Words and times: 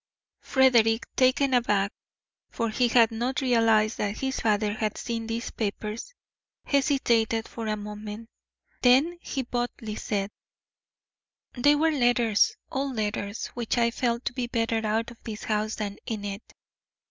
Frederick, 0.41 1.05
taken 1.15 1.53
aback, 1.53 1.93
for 2.49 2.69
he 2.71 2.87
had 2.87 3.11
not 3.11 3.39
realised 3.39 3.99
that 3.99 4.17
his 4.17 4.39
father 4.39 4.73
had 4.73 4.97
seen 4.97 5.27
these 5.27 5.51
papers, 5.51 6.15
hesitated 6.65 7.47
for 7.47 7.67
a 7.67 7.77
moment; 7.77 8.27
then 8.81 9.15
he 9.21 9.43
boldly 9.43 9.93
said: 9.95 10.31
"They 11.53 11.75
were 11.75 11.91
letters 11.91 12.55
old 12.71 12.95
letters 12.95 13.45
which 13.49 13.77
I 13.77 13.91
felt 13.91 14.25
to 14.25 14.33
be 14.33 14.47
better 14.47 14.83
out 14.83 15.11
of 15.11 15.21
this 15.23 15.43
house 15.43 15.75
than 15.75 15.97
in 16.07 16.25
it. 16.25 16.51